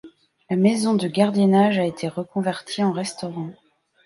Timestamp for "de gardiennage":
0.95-1.77